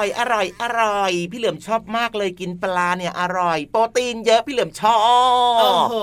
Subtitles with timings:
[0.00, 4.98] ร่อยอร่อยอร่อยอร่อย พี่เหลือมชอบมากเลยกินปลาเนี่ยอร่อย โปรตีนเยอะพี่เหลือมชอบ
[5.60, 5.94] โอ้โห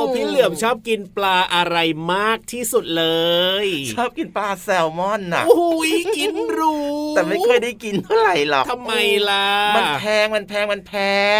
[0.00, 1.76] มพี่เหลือมชอบกินปลาอะไร
[2.12, 3.04] มากที่สุดเล
[3.64, 5.82] ย ชอบกินปลาแซลมอนน่ะโอ้โห
[6.16, 6.74] กินหรู
[7.16, 8.92] แต่ไม่เคยได้กินเท่าไหร่หรอกทำไม
[9.28, 9.46] ล่ะ
[9.76, 10.92] มันแพงมันแพงมันแพ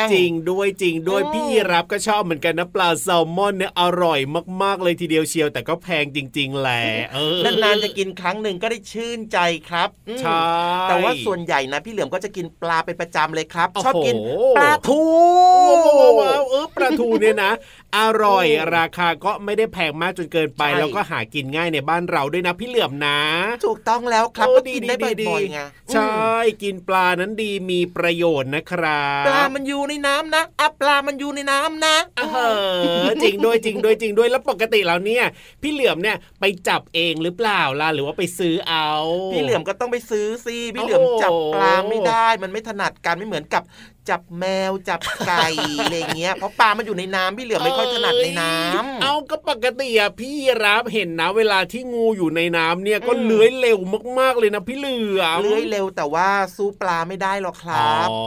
[0.03, 4.21] ง จริงด้วยจริงด้วยอืมพี่ยีรับก็ชอบเหมือนกันนะปลาแซลมอนเนี่ยอร่อย
[4.62, 9.38] มากๆเลยทีเดียวเชียว แต่ก็แพงจริง ๆแหละเออนานๆจะกินครั้งหนึ่งก็ได้ชื่นใจ
[9.69, 10.41] ครับอืมใช่
[10.88, 14.17] แต่ว่าส่วนใหญ่นะพี่เหลือมก็จะกินปลาเป็นประจำเลยครับโอ้โหชอบกิน
[14.56, 15.02] ปลาทู
[15.69, 17.52] ว้าวว้าวเออปลาทูเนี่ยนะ
[17.99, 18.46] อร่อย
[18.76, 23.19] ราคาก็ไม่ได้แพงมากจนเกินไปใช่แล้วก็หากินง่ายในบ้านเราด้วยนะพี่เหลือมนะ
[23.67, 25.61] ถูกต้องแล้วครับโอ้ก็ดีกินได้ดีดีบ่อยๆไง
[25.93, 26.14] ใช่
[26.62, 32.23] กินปลานั้นดีมีประโยชน์นะครับปลามันอยู่ในน้ำนะอะปลามันอยู่ในน้ำนะเอ
[33.05, 35.25] อจริงด้วยจริงด้วยจริงด้วยแล้วปกติแล้วเนี่ย
[35.62, 38.88] พี่เหลือมเนี่ยไปจับเองหรือเปล่าล่ะหรือว่าไปซื้อเอา
[39.32, 43.62] พี่เหลือมก็ต้องไปซื้อสิพี่เหลือมโอ้โหจับปลาไม่ได้ มันไม่ถนัดกันไม่เหมือนกับ
[44.08, 45.47] จับแมวจับไก่
[45.81, 53.79] อะไรเงี้ยเพราะปลามันอยู่ในน้ำพี่เหลือมไม่ค่อยถนัดในน้ำเอาก็ปกติอะพี่รับเห็นนะ เวลาที่งูอยู่ในน้ำเนี่ยก็เลื้อยเร็ว
[54.19, 58.20] มากๆเลยนะพี่เหลือมเลื้อยเร็วแต่ว่าสู้ปลาไม่ได้หรอกครับอ๋อ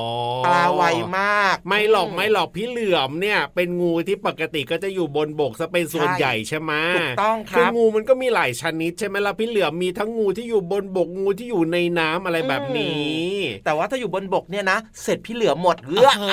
[0.45, 0.83] ปลาไว
[1.19, 13.23] มาก ไม่หรอกไม่หรอกพี่เหลือมเนี่ย เป็นงูที่ปกติก็จะอยู่บนบกซะเป็นส่วนใช่ใหญ่ใช่ไหมถูกต้องคคือรับงูมันก็มีหลายชนิดใช่ไหมล่ะพี่เหลือมมีทั้งงูที่อยู่บนบกงูที่อยู่ในน้ำอะไรแบบนี้
[13.65, 16.25] แต่ว่าถ้าอยู่บนบกเนี่ยนะ เสร็จพี่เหลือมหมดเลือเอ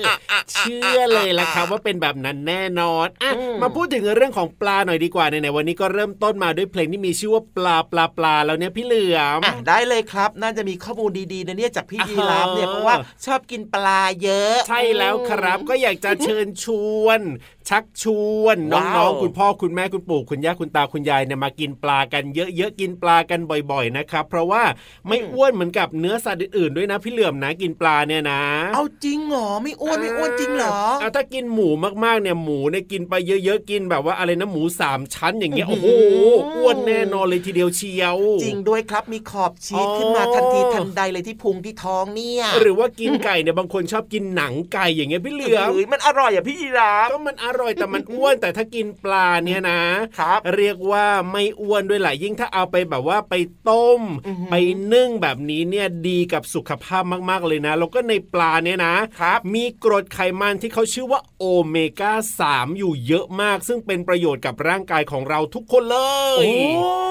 [0.00, 0.04] อ
[0.52, 12.96] เชื่อเลยละครับว่าเป็นแบบนั้นแน่นอนอะอืมมาพูดถึงเรื่องของปลาหน่อยดีกว่าในๆวันนี้ก็เริ่มต้นมาด้วยเพลงที่มีชื่อว่าปลาปลาปลาแล้วเนี่ยพี่เหลือมอะได้เลยครับ น่าจะมีข้อมูลดีๆนะเนี่ยจากพี่ยีราฟเนี่ยเออเพราะว่า
[13.26, 16.66] ชอบกินปลาเยอะ ใช่แล้วครับก็อยากจะเชิญช
[17.02, 17.20] วน
[17.68, 18.04] ชักช
[18.42, 24.62] วนว้าวน้องๆคุณพ่อคุณแม่คุณปู่คุณย่าคุณตาคุณยายเนี่ยมากินปลากันเยอะๆกินปลากันบ่อยๆนะครับเพราะว่า
[25.08, 28.42] ไม่อ้วนเหมือนกับเนื้อสัตว์อื่นๆด้วยนะพี่เหลือมนะกินปลาเนี่ยนะ
[28.74, 31.68] เอาจริงเหรอไม่อ้วนไม่อ้วนจริงเหรอเอาถ้ากินหมู
[32.04, 33.14] มากๆเนี่ยหมูเนี่ยกินไป
[33.44, 49.80] เยอะๆกินแบบว่าอะไรนะหมูสามชั้นอย่างเงี้ยอื้โอ้อโหหืออ้วนแน่นอนเลยทีเดียวเชียว จริงด้วยครับมีขอบชีสอ๋อขึ้นมาทันทีทันใดเลยที่พุงที่ท้องเนี่ยหรือว่ากินไก่เนี่ยบางคนชอบกินหนังไก่อย่างเงี้ยพี่เหลือมเฮ้ยมันอร่อยอะพี่ยีราฟก็มันอร่อยแต่มันอ้วนแต่ถ้ากินปลาเนี่ยนะ
[50.18, 53.34] ครับเรียกว่าไม่อ้วนด้วยแหละยิ่งถ้าเอาไปแบบว่าไป
[53.68, 54.54] ต้มอือหือไป
[54.92, 62.12] นึ่งแบบนี้เนี่ยดีกับสุขภาพมาก ๆเลยนะแล้วก็ในปลาเนี่ยนะครับมีกรดไขมันที่เขาชื่อว่าโอเมก้า
[62.46, 65.96] 3อยู่เยอะมาก ซึ่งเป็นประโยชน์กับร่างกายของเราทุกคนเล
[66.38, 67.03] โอ้ยอ่า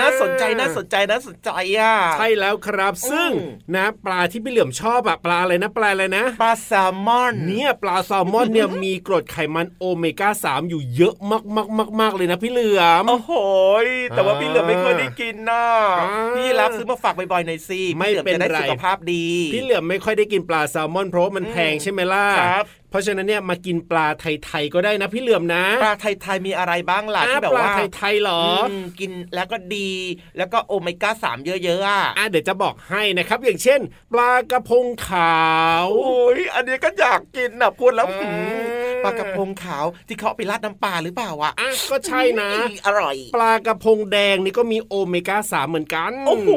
[0.00, 11.14] น่าสนใจน่าสนใจน่าสนใจอะใช่แล้วครับ ซึ่งอืมนะปลาที่พี่เหลือมชอบอะปลาอะไรนะปลาอะไรนะ ปลาแซลมอน เนี่ยปลาแซลมอนเนี่ยมีกรดไขมันโอเมก้า3อยู่เยอะ
[12.00, 13.32] มากๆๆๆเลยนะพี่เหลือมโอ้โห
[13.84, 15.64] ยแต่ว่าพี่เหลือมไม่เคยได้กินนะ
[16.00, 29.90] อ่าพี่รับซื้อมาฝากบ่อยๆหน่อยสิไม่พี่หลือเป็นจะได้ไรสุขภาพดี พี่เหลือมไม่ค่อยได้กินปลาแซลมอนเพราะว่ามันอืมแพงใช่ไหมล่ะครับ เพราะฉะนั้นเนี่ยมากินปลาไทยๆก็ได้นะพี่เหลือมนะ ปลาไทยๆมีอะไรบ้างล่ะอะที่แบบปลาว่าไทยๆเหรออมกินแล้วก็ดี
[30.38, 33.80] แล้วก็โอเมก้าสามเยอะๆอะอะเดี๋ยวจะบอกให้นะครับ อย่างเช่น
[34.12, 35.42] ปลากระพงขา
[35.84, 38.28] วโอ้ยอันนี้ก็อยากกินนะพูดแล้วอ่าหื
[38.62, 38.64] ม
[39.04, 46.50] ปลากระพงขาวที่เขาเอาไปราดน้ำปลาหรือเปล่าอะอะก็ใช่นะอุ๊ยอร่อย ปลากระพงแดงนี่ก็มีโอเมก้า3เหมือนกัน โอ้โห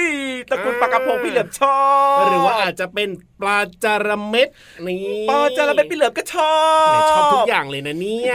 [0.00, 0.02] ย
[0.50, 1.80] ตระกูลปลากระพงพี่เหลือมชอ
[2.22, 3.08] บ หรือว่าอาจจะเป็น
[3.40, 4.48] ปลาจาระเม็ด
[4.86, 6.56] นี่ปลาจาระเม็ดพี่เหลือมก็ชอ
[6.88, 8.34] บแหมชอบทุกอย่างเลยนะเนี่ย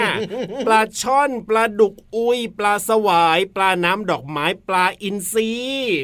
[0.67, 5.51] ปลาช่อนปลาดุกอุยปลาสวาย ปลาน้ำดอกไม้ปลาอินทรี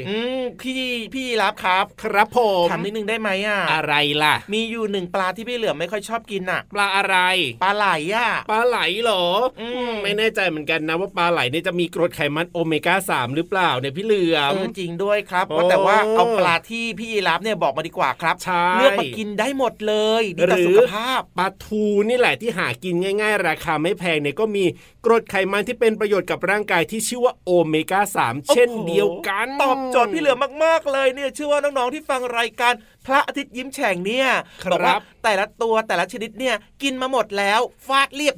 [0.10, 7.18] อืมพี่พี่รับครับ ครับผมถามนิดนึงได้ไหมอะอะไรล่ะ มีอยู่หนึ่งปลาที่พี่เหลือมไม่ค่อยชอบกินอะ ปลาอะไร
[7.64, 9.26] ปลาไหลอะปลาไหลเหรอ
[9.62, 24.66] อมไม่แน่ใจเหมือนกันนะว่าปลาไหลเนี่ยจะมีกรดไขมันโอเมก้า3หรือเปล่าเนี่ยพี่เหลือมเออจริงด้วยครับโอ้ว่าแต่ว่าเอาปลาที่พี่ยีรับเนี่ยบอกมาดีกว่าครับใช่เลือกมากินได้หมดเลยดีต่อหรือสุขภาพปลาทูนี่แหละที่หากินง่าย ๆ ราคาไม่แพงเนี่ยก็มี
[25.06, 34.28] กรดไขมันที่เป็นประโยชน์กับร่างกายที่ชื่อว่าโอเมก้า3เช่นโอ้โหเดียวกัน ตอบโจทย์พี่เหลือมมากๆเลยเนี่ยเชื่อว่าน้องๆที่ฟังรายการพ ระอาทิตย์ยิ้มแฉ่งเนี่ย
[34.64, 38.36] ครับอกว่าแต่ละตัวแต่ละชนิดเนี่ยกินมาหมดแล้วฟาดเรียบ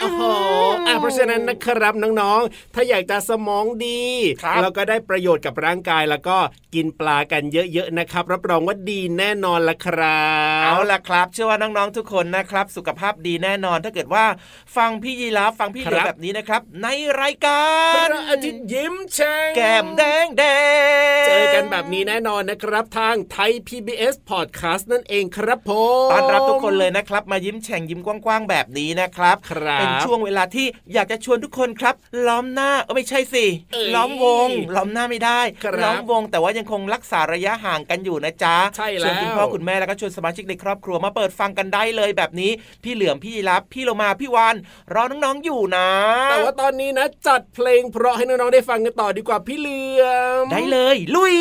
[0.00, 0.22] โอ้โห
[0.86, 4.02] อะเพราะฉะนั้นนะครับน้องๆ ถ้าอยากจะสมองดี
[4.42, 6.36] ครับแล้วก็ได้ประโยชน์กับร่างกายแล้วก็
[6.74, 10.22] กินปลากันเยอะๆนะครับ รับรองว่าดีแน่นอนละครั
[10.60, 14.24] บเอาล่ะครับ เชื่อว่าน้องๆทุกคนนะครับ สุขภาพดีแน่นอนถ้าเกิดว่า
[14.76, 16.88] ฟังพี่ยีราฟฟังพี่เหลือมแบบนี้นะครับ ใน
[17.20, 17.60] รายกา
[17.96, 20.44] พรระอาทิตย์ยิ้มแฉ่งแก้มแดงแด
[21.14, 25.70] งแจเจอกันแบบนี้แน่นอนนะครับทางไทย PBS Podcast นั่นเองครับผ
[26.06, 31.94] มต้อนรับทุกคนเลยนะครับ มายิ้มแฉ่งยิ้มกว้างๆแบบนี้นะครับครับเป็นช่วงเวลาที่อยากจะชวนทุกคนครับ
[32.26, 42.50] ล้อมหน้าเออไม่ใช่สิเอ้ยล้อมวง ล้อมหน้าไม่ได้ครับล้อมวง แต่ว่ายังคงรักษาระยะห่างกันอยู่นะจ๊ะใช่แล้วชวนคุณพ่อคุณแม่แล้วก็ชวนสมาชิกในครอบครัวมาเปิดฟังกันได้เลยแบบนี้
[42.84, 44.56] พี่เหลือมพี่ยีรับพี่โลมาพี่วาน
[44.94, 45.88] รอน้องๆอยู่นะ
[46.30, 50.04] แต่ว่าตอนนี้นะจัดเพลงเพราะให้น้องๆได้ฟังกันต่อดีกว่าพี่เหลือ
[50.42, 51.36] มได้เลย ลุย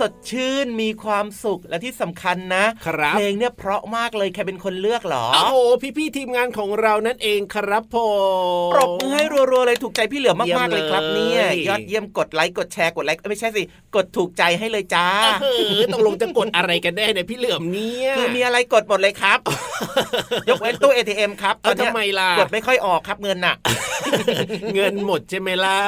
[0.00, 5.56] สดชื่นมีความสุขและที่สำคัญนะครับเพลงเนี่ยเพราะมากเลยใครเป็นคนเลือกเหรอโอ้โห
[5.96, 7.96] พี่ๆทีมงานของเรานั่นเองครับผ
[8.68, 13.62] มปรบมือให้รัวๆเลยถูกใจพี่เหลือมากๆเลยครับเยี่เนี่ยยมเลยยอดเยี่ยมกดไลค์กดแชร์กดไลค์เอ้ยไม่ใช่สิ
[13.94, 15.06] กดถูกใจให้เลยจ้า
[15.42, 15.46] เอ
[15.78, 19.38] อตกลงจะกดอะไรกันแน่เนี่ยพี่เหลือมเนี่ยคือมีอะไรกดหมดเลยครับ
[20.48, 23.54] ยกเว้นตู้ ATM ครับตเอาอนเนี้ยทำไมล่ะกดไม่ค่อยออกครับเงินน่ะ
[24.74, 25.78] เงินหมดใช่ไหมล่ะ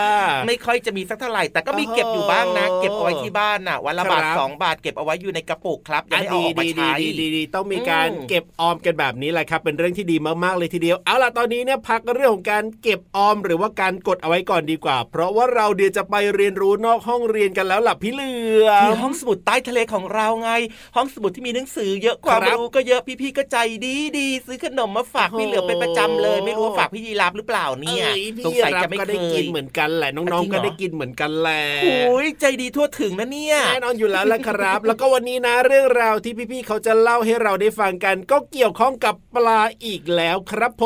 [0.47, 18.35] ไม่ค่อยจะมีสักเท่าไหร่แต่ก็มีโอ้โหเก็บอยู่บ้างนะ เก็บเอาไว้ที่บ้านน่ะวันละบาทครับสองบาทเก็บเอาไว้อยู่ในกระปุกครับยังอะไม่เอาดีออกมาดีดีใช้ดีดีดีต้องมีการอืมเก็บออมกันแบบนี้แหละครับ เป็นเรื่องที่ดีมากๆเลยทีเดียวเอาล่ะตอนนี้เนี่ยพักเรื่องของการเก็บออมหรือว่าการกดเอาไว้ก่อนดีกว่า เพราะว่าเราเดี๋ยวจะไปเรียนรู้นอกห้องเรียนกันแล้วล่ะพี่เหลื
[18.67, 20.51] อที่มห้องสมุดใต้ทะเลของเราไง
[20.97, 33.36] ห้องสมุดที่มีหนังสือเยอะความครับรู้ก็เยอะพี่ๆก็ใจดีดีซื้อขนมมาฝากโอ้โหพี่เหลือเป็นประจำเลย ไม่รู้ว่าฝากพี่ยีราฟหรือเปล่าเนี่ยอ้พี่สงสัยรับจะไม่ก็เคได้กิยนเหมือนกันแหละน้องจริงเหรอๆก็ได้กินเหมือนกันแหละโอ้ยใจดีทั่วถึงนะเนี่ย
[33.69, 40.85] แน่นอนอยู่แล้วล่ะครับ แล้วก็วันนี้นะเรื่องราวที่พี่ๆเขาจะเล่าให้เราได้ฟังกัน ก็เกี่ยวข้องกับปลาอีกแล้วครับผ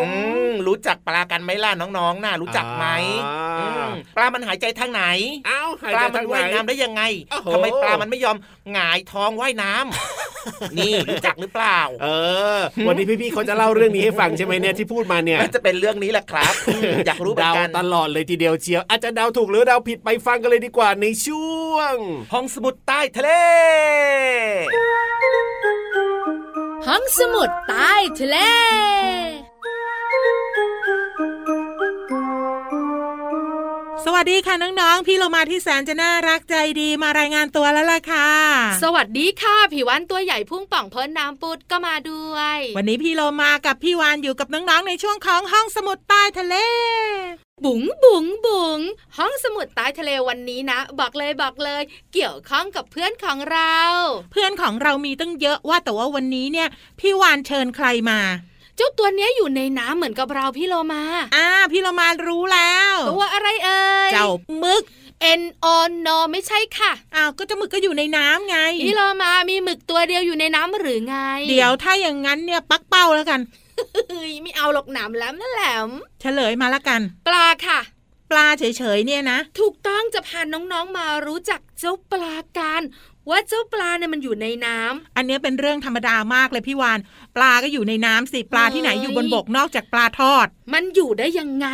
[0.00, 0.10] มอื
[0.50, 2.86] มรู้จักปลากันไหมล่ะน้องๆน่ะรู้จักไหม
[3.26, 5.02] อ่าอืมปลามันหายใจทางไหน
[5.46, 8.36] เอ้าหายปลาใจมันทางไหนว่ายน้ำได้ยังไงโอ้โหทำไมปลามันไม่ยอม
[8.72, 12.06] หงายท้องว่ายน้ำนี่รู้จักหรือเปล่า เอ
[12.58, 21.69] อ วันนี้พี่ๆเขาจะเล่าเรื่องนี้ให้ฟังใช่ไหมเนี่ยที่พูดมาเนี่ยน่าจะเป็นเรื่องนี้แหละครับอืมอยากรู้เหมือนเดากันตลอดเลยทีเดียวเชียวอาจจะเดาถูกหรือเดาผิดไปฟังกันเลยดีกว่าในช่วง
[22.32, 23.30] ห้องสมุดใต้ทะเล
[26.86, 28.36] ห้องสมุดใต้ทะเล
[34.04, 38.30] สวัสดีค่ะน้องๆ พี่เรามาที่แสนจะน่ารักใจดีมารายงานตัวแล้วล่ะค่ะ
[38.82, 46.54] สวัสดีค่ะผิววันตัวใหญ่พุ่งป่องพ้นน้ำปุดก็มาด้วย วันนี้พี่โลมากับพี่วานอยู่กับน้องๆ ในช่วงของห้องสมุดใต้ทะเล
[47.64, 48.80] บุ๋งบุ๋งบุ๋ง
[49.16, 53.78] ห้องสมุดใต้ทะเลวันนี้นะ บอกเลยบอกเลย เกี่ยวข้องกับเพื่อนของเรา
[54.32, 56.68] เพื่อนของเรามีตั้งเยอะว่าแต่ว่าวันนี้เนี่ย
[57.00, 58.20] พี่วานเชิญใครมา
[58.76, 61.02] เจ้าตัวเนี้ยอยู่ในน้ำเหมือนกับเราพี่โลมา
[61.36, 64.28] อ่า พี่โลมารู้แล้ว ตัวอะไรเอ่ย เจ้า
[64.64, 64.82] มึก
[65.40, 65.66] N O
[66.06, 71.16] N O ไม่ใช่ค่ะ อ้าวก็เจะหมึกก็อยู่ในน้ำไง พี่เรามามีหมึกตัวเดียวอยู่ในน้ำหรือไง
[71.50, 73.59] เดี๋ยวถ้าอย่างนั้นเนี่ยปักเป้าแล้วกันเฮ้ย
[74.42, 75.88] ไม่เอาหรอกหนามแหลมนั่นแหลม
[76.20, 77.80] เฉลยมาละกัน ปลาค่ะ
[78.30, 82.82] ปลาเฉยๆเนี่ยนะ ถูกต้องจะพาน้องๆมารู้จักเจ้าปลากัน
[83.28, 86.98] ว่าเจ้าปลาเนี่ยมันอยู่ในน้ำอันเนี้ยเป็นเรื่องธรรมดามากเลยพี่วาน
[87.36, 91.66] ปลาก็อยู่ในน้ำสิ ปลาที่ไหนเอ้ยอยู่บนบกนอกจากปลาทอด มันอยู่ได้ยังไง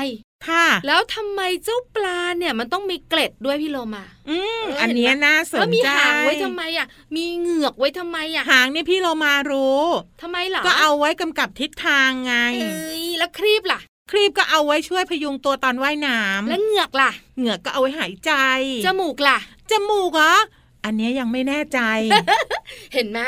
[0.49, 6.87] ค่ะ แล้วทำไมเจ้าปลาเนี่ยมันต้องมีเกล็ดด้วยพี่โลมาอืมเอออันเนี้ยน่าสแล้วนมีใจหางไว้ทำไมอะ
[7.17, 9.83] มีเหงือกไว้ทำไมอะ หางเนี่ยพี่เรามารู้
[10.23, 18.33] ทำไมเหรอก็เอาไว้กำกับทิศทางไงเอ้ยแล้วครีบล่ะครีบก็เอาไว้ช่วยพยุงตัวตอนว่ายน้ำแล้วเหงือกล่ะ เหงือกก็เอาไว้หายใจ
[18.87, 19.39] จมูกล่ะ
[19.71, 20.35] จมูกเหรอ
[20.87, 21.81] อันเนี้ยยังไม่แน่ใจ
[22.95, 23.21] เห็นไหม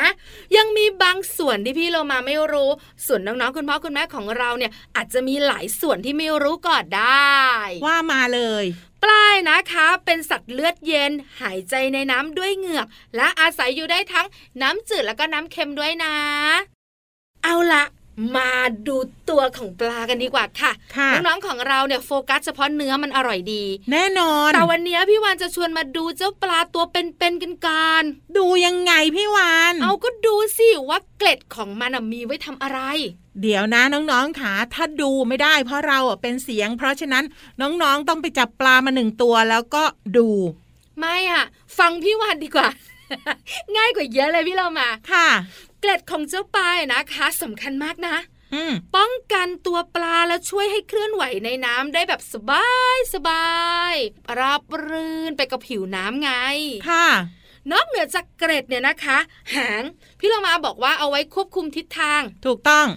[0.57, 2.69] ยังมีบางส่วนที่พี่เรามาไม่รู้
[3.05, 7.39] ส่วนน้องๆคุณพ่อคุณแม่ของเราเนี่ย อาจจะมีหลายส่วนที่ไม่รู้ก่อนได้
[7.85, 8.65] ว่ามาเลย
[9.03, 11.11] ปลายนะคะ เป็นสัตว์เลือดเย็น
[11.41, 14.27] หายใจในน้ำด้วยเหงือก และอาศัยอยู่ได้ทั้ง
[14.61, 16.13] น้ำจืดแล้วก็น้ำเค็มด้วยนะ
[17.43, 17.83] เอาละ
[18.35, 18.51] มา
[18.87, 18.97] ดู
[19.29, 28.03] ตัวของปลากันดีกว่าค่ะค่ะน้องๆของเราเนี่ยโฟกัสเฉพาะเนื้อมันอร่อยดี แน่นอน แต่วันนี้พี่วานจะชวนมาดูเจ้าปลาตัวเป็นๆกันก่อน
[28.37, 32.79] ดูยังไงพี่วาน เอาก็ดูสิว่าเกล็ดของมันน่ะมีไว้ทำอะไร
[33.41, 37.23] เดี๋ยวนะน้องๆค่ะถ้าดูไม่ได้เพราะเราอะเป็นเสียง เพราะฉะนั้น
[37.61, 39.83] น้องๆต้องไปจับปลามาหนึ่งตัวแล้วก็
[40.17, 40.29] ดู
[40.99, 41.43] ไม่อะ
[41.77, 42.67] ฟังพี่วานดีกว่า
[43.77, 45.27] ง่ายกว่าเยอะเลยพี่เรามา ค่ะ
[45.79, 48.15] เกล็ดของเจ้าปลานะคะสำคัญมากนะ
[48.53, 53.49] อืมป้องกันตัวปลาและช่วยให้เคลื่อนไหวในน้ำได้แบบสบายสบา
[53.91, 53.93] ย
[54.37, 56.31] ราบรื่นไปกับผิวน้ำไง
[56.89, 57.07] ค่ะ
[57.71, 59.17] นอกเหนือจากเกร็ดเนี่ยนะคะ
[59.55, 59.83] หาง
[60.19, 62.87] พี่เรามาบอกว่าเอาไว้ควบคุมทิศทาง ถูกต้อง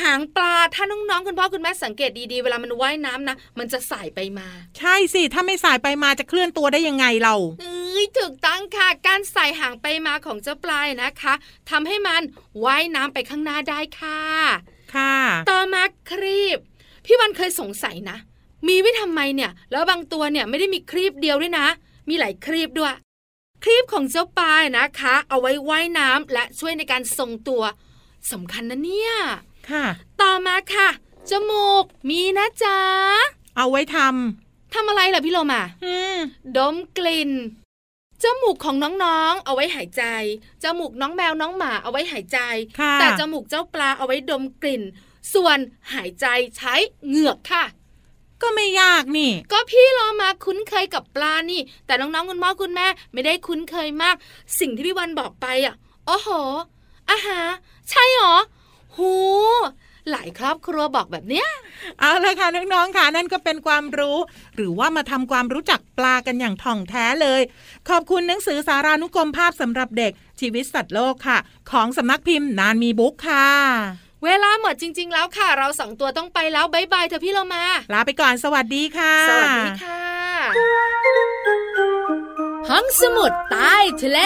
[0.00, 11.34] หางปลาถ้าน้องๆคุณพ่อคุณแม่สังเกตดีๆ เวลามันว่ายน้ำนะมันจะสายไปมา ใช่สิ ถ้าไม่สายไปมาจะเคลื่อนตัวได้ยังไงเราเอ้ยถูกต้องค่ะ การใส่หางไปมาของเจ้าปลายนะคะ
[11.70, 12.22] ทำให้มัน
[12.64, 14.20] ว่ายน้ำไปข้างหน้าได้ค่ะ
[14.94, 15.16] ค่ะ
[15.50, 16.58] ต่อมาครีบ
[17.04, 18.16] พี่วันเคยสงสัยนะ
[18.68, 21.66] มีไว้ทำไมเนี่ย แล้วบางตัวเนี่ยไม่ได้มีครีบเดียวด้วยนะ
[22.08, 22.94] มีหลายครีบด้วย
[23.64, 27.62] ครีบของเจ้าปลายนะคะ เอาไว้ว่ายน้ำและช่วยในการทรงตัว
[28.32, 29.12] สำคัญนะเนี่ย
[29.70, 29.84] ค่ะ
[30.20, 30.88] ต่อมาค่ะ
[31.30, 32.78] จมูกมีนะจ๊ะ
[33.56, 33.98] เอาไว้ท
[34.74, 36.16] ทำอะไรล่ะพี่โลมาำอืม
[36.56, 37.30] ดมกลิ่น
[38.22, 40.04] จมูกของน้องๆ เอาไว้หายใจ
[40.62, 42.38] จมูกน้องแมวน้องหมาเอาไว้หายใจ
[42.80, 44.82] ค่ะแต่จมูกเจ้าปลาเอาไว้ดมกลิ่น
[45.34, 45.58] ส่วน
[45.92, 46.26] หายใจ
[46.56, 46.74] ใช้
[47.08, 47.64] เหงือกค่ะ
[48.42, 54.16] ก็ไม่ยากนี่ ก็พี่โลมาคุ้นเคยกับปลานี่ แต่น้องๆ คุณพ่อคุณแม่ไม่ได้คุ้นเคยมาก
[54.60, 55.74] สิ่งที่พี่วันบอกไปอะ
[56.06, 56.28] โอ้โห
[57.10, 57.40] อาหา
[57.90, 58.34] ใช่หรอ
[58.98, 59.14] หู
[60.10, 61.48] หลายครอบครัวบอกแบบเนี้ย
[62.00, 64.18] เอาละค่ะน้องๆค่ะนั่นก็เป็นความรู้
[64.56, 67.42] หรือว่ามาทำความรู้จักปลากันอย่างถ่องแท้เลย
[67.88, 71.38] ขอบคุณหนังสือสารานุกรมภาพสำหรับเด็กชีวิตสัตว์โลกค่ะ
[71.70, 73.48] ของสำนักพิมพ์นานมีบุ๊กค่ะ
[74.24, 80.02] เวลาหมดจริง ๆ แล้วค่ะ เราสองตัวต้องไปแล้วบายบายเถอะพี่โลมา ลาไปก่อนสวัสดีค่ะ สวัสดีค่ะ
[82.70, 84.20] ห้องสมุดใต้ทะเล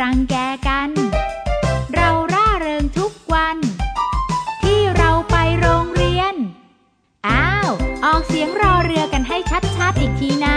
[0.00, 0.36] รังแก
[0.68, 0.90] กัน
[1.94, 3.56] เราร่าเริงทุกวัน
[4.62, 6.34] ที่เราไปโรงเรียน
[7.28, 7.70] อ้าว
[8.04, 9.36] ออกเสียงรอเรือกันให้
[9.76, 10.48] ชัดๆอีกทีน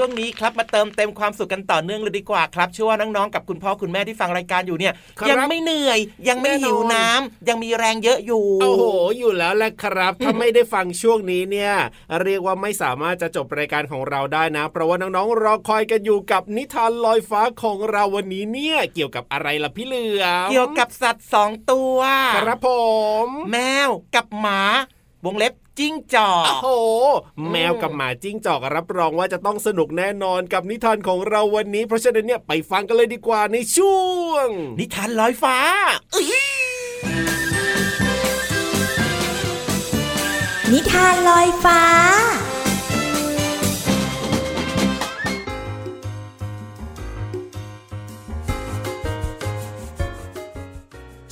[0.00, 8.84] ช่วงนี้ครับมาเติมเต็มความสุขกันต่อเนื่องเลยดีกว่าครับเชื่อว่าน้องๆกับคุณพ่อคุณแม่ที่ฟังรายการอยู่เนี่ยครับยังไม่เหนื่อยยังไม่หิวน้ำยังมีแรงเยอะอยู่โอ้โห
[9.18, 11.72] อยู่แล้วแหละครับ ถ้าไม่ได้ฟังช่วงนี้เนี่ย
[12.22, 21.98] เรียกว่าไม่สามารถจะจบรายการของเราได้นะ เพราะว่าน้องๆรอคอยกันอยู่กับนิทานลอยฟ้าของเราวันนี้เนี่ย เกี่ยวกับอะไรล่ะพี่เหลือมเกี่ยวกับสัตว์สองตัว
[22.36, 22.70] ครับผ
[23.26, 23.56] ม แม
[23.88, 24.60] วกับหมา
[25.26, 26.68] วงเล็บ จิ้งจอกโอ้โห
[27.50, 34.46] แมวกับหมาจิ้งจอกรับรองว่าจะต้องสนุกแน่นอนกับนิทานของเราวันนี้ เพราะฉะนั้นเนี่ยไปฟังกันเลยดีกว่าในช่วง
[34.78, 35.56] นิทานลอยฟ้า
[36.14, 36.48] อื้อ
[40.72, 41.82] นิทานลอยฟ้า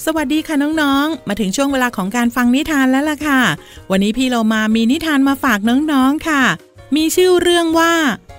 [0.09, 3.41] สวัสดีค่ะน้องๆ มาถึงช่วงเวลาของการฟังนิทานแล้วล่ะค่ะ
[3.91, 6.43] วันนี้พี่เรามามีนิทานมาฝากน้องๆค่ะ
[6.97, 7.95] มีชื่อเรื่องว่า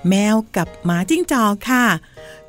[0.09, 1.85] แมวกับหมาจิ้งจอกค่ะ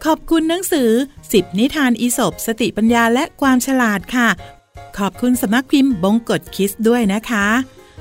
[0.04, 0.90] ขอบคุณหนังสือ
[1.24, 4.28] 10นิทานอีสบสติปัญญาและความฉลาดค่ะ
[4.98, 7.46] ขอบคุณสำนักพิมพ์บงกฎคิสด้วยนะคะ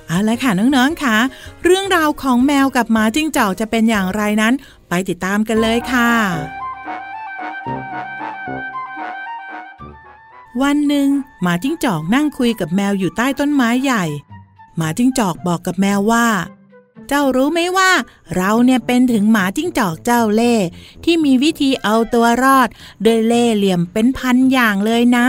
[0.08, 1.16] เอาละค่ะน้องๆค่ะ
[1.64, 4.54] เรื่องราวของแมวกับหมาจิ้งจอกจะเป็นอย่างไรนั้น
[4.90, 6.12] ไปติดตามกันเลยค่ะ
[10.62, 11.08] วันหนึ่ง
[11.42, 14.04] หมาจิ้งจอกนั่งคุยกับแมวอยู่ใต้ต้นไม้ใหญ่
[14.78, 16.28] หมาจิ้งจอกบอกกับแมวว่า
[17.08, 17.92] เจ้ารู้ไหมว่า
[18.36, 20.66] เราเนี่ยเป็นถึงหมาจิ้งจอกเจ้าเล่ห์
[21.04, 22.68] ที่มีวิธีเอาตัวรอด
[23.04, 25.28] โดยเล่ห์เหลี่ยมเป็นพันอย่างเลยนะ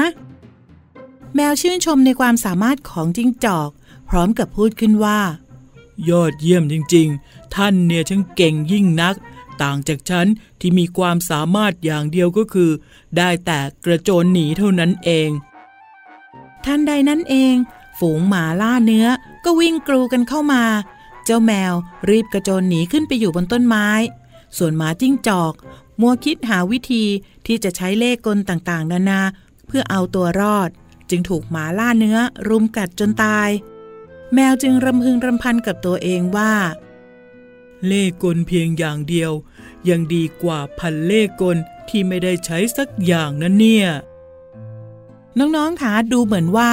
[1.35, 3.71] แมวชื่นชมในความสามารถของจิ้งจอก
[4.09, 5.21] พร้อมกับพูดขึ้นว่า
[6.09, 9.15] ยอดเยี่ยมจริง ๆ ท่านเนี่ยช่างเก่งยิ่งนัก
[9.63, 10.27] ต่างจากฉัน
[10.61, 12.71] ที่มีความสามารถอย่างเดียวก็คือ
[13.17, 15.31] ได้แต่กระโจนหนีเท่านั้นเอง
[16.65, 17.55] ทันใดนั้นเอง
[17.99, 19.07] ฝูงหมาล่าเนื้อ
[19.45, 20.65] ก็วิ่งกรูกันเข้ามา
[21.25, 21.75] เจ้าแมว
[22.11, 23.89] รีบกระโจนหนีขึ้นไปอยู่บนต้นไม้
[24.57, 25.53] ส่วนหมาจิ้งจอก
[26.01, 27.05] มัวคิดหาวิธี
[27.47, 29.21] ที่จะใช้เล่ห์กลต่างๆ นานา
[29.67, 30.69] เพื่อเอาตัวรอด
[31.11, 32.19] จึงถูกหมาล่าเนื้อ
[32.49, 33.49] รุมกัดจนตาย
[34.35, 36.53] แมวจึงรำพึงรำพันกับตัวเองว่า
[37.87, 39.33] เล่กลเพียงอย่างเดียว
[39.89, 41.57] ยังดีกว่าพันเล่กล
[41.89, 43.89] ที่ไม่ได้ใช้สักอย่างนั่นเนี่ย
[45.39, 46.73] น้องๆคะดูเหมือนว่า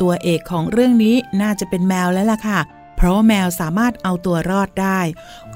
[0.00, 2.60] ตัวเอกของเรื่องนี้น่าจะเป็นแมวแล้วล่ะค่ะ
[2.96, 5.00] เพราะแมวสามารถเอาตัวรอดได้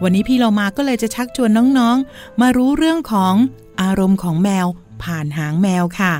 [0.02, 3.34] วันนี้พี่เรามาก็เลยจะชักชวนน้องๆ มารู้เรื่องของ
[3.82, 4.66] อารมณ์ของแมว
[5.02, 6.14] ผ่านหางแมวค่ะ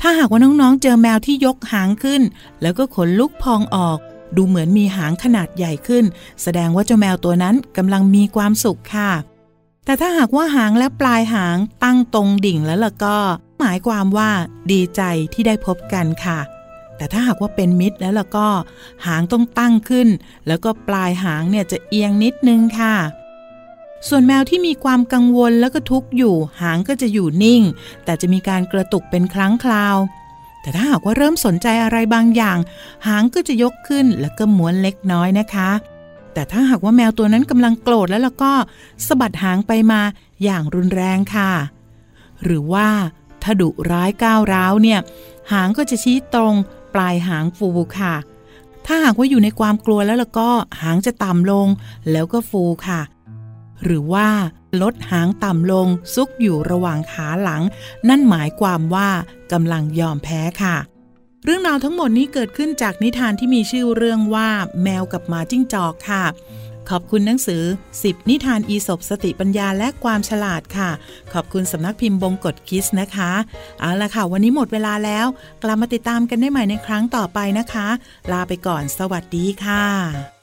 [0.00, 2.22] ถ้าหากว่าน้องๆ เจอแมวที่ยกหางขึ้น
[2.62, 3.98] แล้วก็ขนลุกพองออก
[4.36, 6.04] ดูเหมือนมีหางขนาดใหญ่ขึ้น
[6.42, 9.10] แสดงว่าเจ้าแมวตัวนั้นกำลังมีความสุขค่ะ
[9.84, 13.16] แต่ถ้าหากว่าหางและปลายหางตั้งตรงดิ่งแล้วล่ะก็
[13.60, 14.30] หมายความว่า
[14.72, 16.38] ดีใจที่ได้พบกันค่ะ
[16.96, 18.48] แต่ถ้าหากว่าเป็นมิตรแล้วล่ะก็
[19.06, 20.08] หางต้องตั้งขึ้น
[20.46, 22.96] แล้วก็ปลายหางเนี่ยจะเอียงนิดนึงค่ะ
[24.08, 27.62] ส่วนแมวที่มีความกังวลแล้วก็ทุกข์อยู่ หางก็จะอยู่นิ่ง
[28.04, 29.96] แต่จะมีการกระตุกเป็นครั้งคราว
[30.62, 32.58] แต่ถ้าหากว่าเริ่มสนใจอะไรบางอย่าง
[33.06, 35.70] หางก็จะยกขึ้นแล้วก็ม้วนเล็กน้อยนะคะ
[36.34, 38.52] แต่ถ้าหากว่าแมวตัวนั้นกำลังโกรธแล้วล่ะก็
[39.06, 40.00] สะบัดหางไปมา
[40.44, 41.52] อย่างรุนแรงค่ะ
[42.44, 42.88] หรือว่า
[43.42, 45.00] ถ้าดุร้ายก้าวร้าวเนี่ย
[45.52, 46.54] หางก็จะชี้ตรง
[46.94, 48.14] ปลายหางฟูค่ะ
[48.86, 50.50] ถ้าหากว่าอยู่ในความกลัวแล้วล่ะก็
[50.82, 51.68] หางจะต่ำลง
[52.10, 53.00] แล้วก็ฟูค่ะ
[53.84, 54.28] หรือว่า
[54.82, 57.62] ลดหางต่ำลงซุกอยู่ระหว่างขาหลัง
[58.08, 59.08] นั่นหมายความว่า
[59.52, 60.76] กำลังยอมแพ้ค่ะ
[61.44, 64.48] เรื่องราวทั้งหมดนี้เกิดขึ้นจากนิทานที่มีชื่อเรื่องว่า
[64.82, 66.24] แมวกับหมาจิ้งจอกค่ะ
[66.90, 67.62] ขอบคุณหนังสือ
[67.96, 70.90] 10 นิทานอีสบสติปัญญาและความฉลาดค่ะ
[71.32, 73.30] ขอบคุณสำนักพิมพ์บงกฎคิสนะคะ
[73.80, 75.26] เอาละค่ะ วันนี้หมดเวลาแล้ว
[75.62, 77.88] กลับมาติดตามกันได้ใหม่ในครั้งต่อไปนะคะ
[78.32, 80.39] ลาไปก่อน สวัสดีค่ะ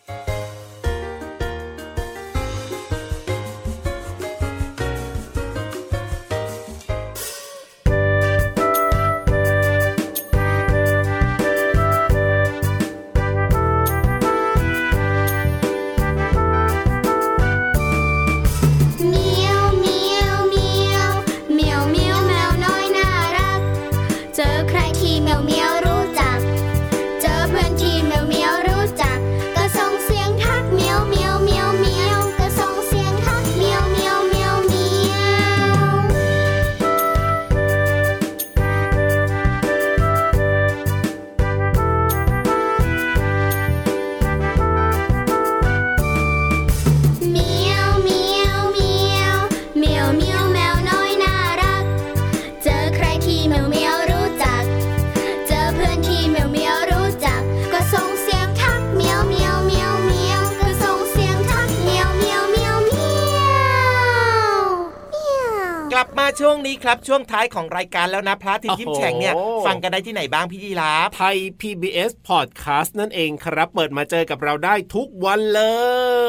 [65.98, 75.62] ลับมาช่วงนี้ครับ ช่วงท้ายของรายการแล้วนะพระอาทิตย์ยิ้มแฉ่งเนี่ยโอ้โหฟังกันได้ที่ไหนบ้างพี่ยีราฟไทย PBS Podcast นั่นเองครับ เปิดมาเจอกับเราได้ทุกวันเล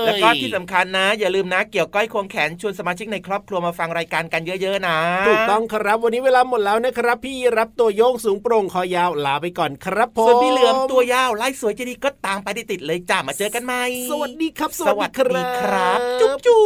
[0.02, 16.62] ย แล้วก็ที่สำคัญนะ อย่าลืมนะ เกี่ยวก้อยควงแขนชวนสมาชิกในครอบครัวมาฟังรายการกันเยอะๆนะ ถูกต้องครับวันนี้เวลาหมดแล้วนะครับ พี่รับตัวโยงสูงโปร่งคอยาวลาไปก่อนครับผมส่วนพี่เหลือมตัวยาวไล่สวยใจะดีก็ตามไปติดๆเลยจ้ามาเจอกันใหม่สวัสดีครับ สวัสดีครับ จุ๊จุ๊บบจุ๊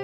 [0.00, 0.03] บ